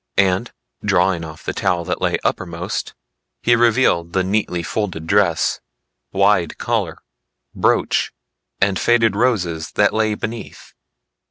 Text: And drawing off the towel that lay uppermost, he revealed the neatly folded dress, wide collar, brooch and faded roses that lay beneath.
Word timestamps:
And 0.17 0.51
drawing 0.83 1.23
off 1.23 1.43
the 1.43 1.53
towel 1.53 1.85
that 1.85 2.01
lay 2.01 2.17
uppermost, 2.23 2.95
he 3.43 3.55
revealed 3.55 4.13
the 4.13 4.23
neatly 4.23 4.63
folded 4.63 5.05
dress, 5.05 5.59
wide 6.11 6.57
collar, 6.57 6.97
brooch 7.53 8.11
and 8.59 8.79
faded 8.79 9.15
roses 9.15 9.71
that 9.73 9.93
lay 9.93 10.15
beneath. 10.15 10.73